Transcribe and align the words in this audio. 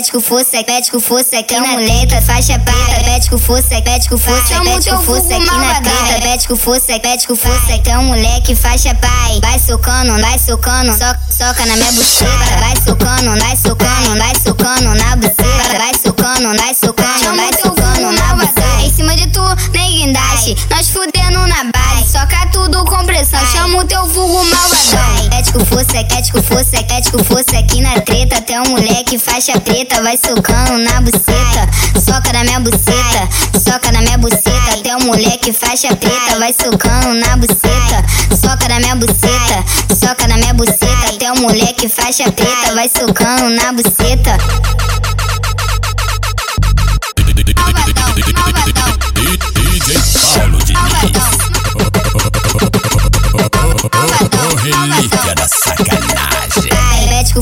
pede 0.00 0.12
com 0.12 0.20
força, 0.20 0.64
pede 0.64 0.90
com 0.90 0.98
força 0.98 1.38
aqui 1.38 1.60
na 1.60 1.66
muleta, 1.72 2.22
faixa 2.22 2.58
preta, 2.58 3.04
pede 3.04 3.28
com 3.28 3.36
força, 3.36 3.82
pede 3.82 4.08
com 4.08 4.16
força 4.16 4.54
aqui 4.54 4.64
na 4.64 4.94
treta, 4.94 6.56
força, 6.56 6.98
pede 7.00 7.26
com 7.26 7.36
força, 7.36 7.72
então 7.72 8.04
moleque 8.04 8.54
faixa 8.54 8.94
pai, 8.94 9.40
vai 9.42 9.58
socando, 9.58 10.18
vai 10.20 10.38
socando, 10.38 10.92
soca, 10.92 11.20
soca 11.30 11.66
na 11.66 11.76
minha 11.76 11.92
buceta, 11.92 12.30
vai 12.60 12.74
socando, 12.76 13.40
vai 13.40 13.56
socando, 13.56 14.18
vai 14.18 14.34
socando 14.42 14.94
na 14.94 15.16
buceta, 15.16 15.78
vai 15.78 15.92
socando, 16.02 16.56
vai 16.56 16.74
socando, 16.74 17.36
vai 17.36 17.52
socando 17.62 18.12
na 18.12 18.34
buceta, 18.36 18.82
em 18.82 18.94
cima 18.94 19.16
de 19.16 19.26
tu, 19.26 19.42
nem 19.72 19.98
guindaste, 19.98 20.56
nós 20.70 20.88
fudendo 20.88 21.46
na 21.46 21.64
base, 21.64 22.10
soca 22.10 22.46
tudo 22.52 22.84
com 22.84 23.04
pressão, 23.04 23.44
chama 23.52 23.78
o 23.78 23.84
teu 23.84 24.06
vulgo 24.06 24.44
malvadão, 24.46 25.28
pede 25.28 25.52
com 25.52 25.64
força, 25.66 26.02
pede 26.04 27.12
com 27.12 27.22
força 27.22 27.58
aqui 27.58 27.80
na 27.82 27.92
treta, 28.00 28.09
até 28.50 28.60
um 28.62 28.72
moleque 28.72 29.16
faixa 29.16 29.60
preta, 29.60 30.02
vai 30.02 30.16
socando 30.16 30.78
na 30.78 31.00
buceta, 31.00 31.68
soca 32.04 32.32
na 32.32 32.42
minha 32.42 32.58
buceta, 32.58 33.28
soca 33.64 33.92
na 33.92 34.00
minha 34.00 34.18
buceta, 34.18 34.74
até 34.76 34.96
um 34.96 35.04
moleque 35.04 35.52
faixa 35.52 35.94
preta, 35.94 36.36
vai 36.36 36.52
socando 36.52 37.14
na 37.14 37.36
buceta, 37.36 38.04
soca 38.34 38.68
na 38.68 38.80
minha 38.80 38.96
buceta, 38.96 39.64
soca 39.94 40.26
na 40.26 40.36
minha 40.36 40.52
buceta, 40.52 41.14
até 41.14 41.32
um 41.32 41.42
moleque 41.42 41.88
faixa 41.88 42.24
preta, 42.32 42.74
vai 42.74 42.88
socando 42.88 43.50
na 43.50 43.72
buceta. 43.72 44.79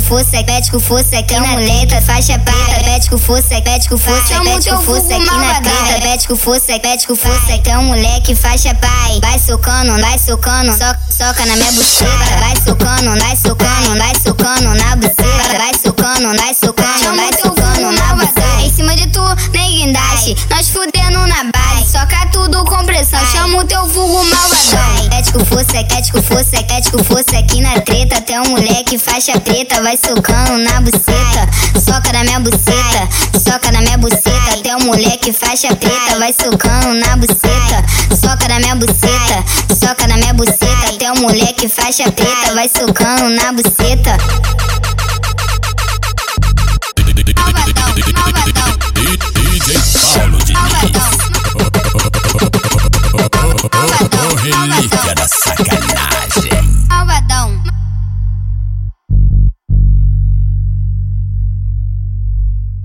Força, 0.08 0.42
pede 0.42 0.70
com 0.70 0.80
força 0.80 1.18
aqui 1.18 1.38
na 1.38 1.48
muleta, 1.48 2.00
faixa 2.00 2.38
preta, 2.38 2.82
pede 2.82 3.10
com 3.10 3.18
força, 3.18 3.60
pede 3.60 3.88
com 3.90 3.98
força, 3.98 4.40
pede 4.42 4.70
com 4.70 4.80
força 4.80 5.14
aqui 5.14 5.36
na 5.36 5.60
treta, 5.60 6.00
pede 6.00 6.28
com 6.28 6.36
força, 6.36 6.78
pede 6.80 7.06
com 7.06 7.14
força, 7.14 7.52
então 7.52 7.82
moleque 7.84 8.34
faixa 8.34 8.74
pai, 8.74 9.20
vai 9.20 9.38
socando, 9.38 10.00
vai 10.00 10.18
socando, 10.18 10.72
soca, 10.72 10.98
soca 11.10 11.44
na 11.44 11.56
minha 11.56 11.72
buceta, 11.72 12.38
vai 12.40 12.56
socando, 12.56 13.20
vai 13.20 13.36
socando, 13.36 13.98
vai 13.98 14.14
socando 14.24 14.74
na 14.74 14.96
buceta, 14.96 15.58
vai 15.58 15.72
socando, 15.74 16.38
vai 16.38 16.54
socando, 16.54 17.16
vai 17.16 17.32
socando 17.34 17.92
na 17.92 18.14
buceta, 18.14 18.62
em 18.62 18.72
cima 18.72 18.96
de 18.96 19.06
tu, 19.08 19.22
nem 19.52 19.70
guindaste, 19.76 20.34
nós 20.48 20.68
fudendo 20.70 21.26
na 21.26 21.44
base, 21.52 21.92
soca 21.92 22.26
tudo 22.32 22.64
com 22.64 22.82
pressão, 22.86 23.20
chama 23.26 23.58
o 23.58 23.64
teu 23.64 23.86
vulgo 23.86 24.24
malvadão, 24.24 25.17
com 25.32 25.44
força, 25.44 25.84
pede 25.84 26.12
com 26.12 26.22
força, 26.22 26.62
pede 26.62 26.90
com 26.90 27.04
força 27.04 27.38
aqui 27.38 27.60
na 27.60 27.80
treta, 27.80 28.18
até 28.18 28.40
um 28.40 28.48
moleque 28.48 28.98
faixa 28.98 29.38
preta, 29.40 29.82
vai 29.82 29.96
socando 29.96 30.58
na 30.58 30.80
buceta, 30.80 31.48
soca 31.84 32.12
na 32.12 32.24
minha 32.24 32.40
buceta, 32.40 33.08
soca 33.42 33.72
na 33.72 33.80
minha 33.80 33.98
buceta, 33.98 34.54
até 34.58 34.76
um 34.76 34.84
moleque 34.86 35.32
faixa 35.32 35.74
preta, 35.76 36.18
vai 36.18 36.32
socando 36.32 36.94
na 36.94 37.16
buceta, 37.16 37.84
soca 38.20 38.48
na 38.48 38.58
minha 38.60 38.76
buceta, 38.76 39.44
soca 39.78 40.06
na 40.06 40.16
minha 40.16 40.34
buceta, 40.34 40.94
até 40.94 41.12
um 41.12 41.20
moleque 41.20 41.68
faixa 41.68 42.10
preta, 42.10 42.54
vai 42.54 42.68
socando 42.68 43.28
na 43.30 43.52
buceta. 43.52 44.67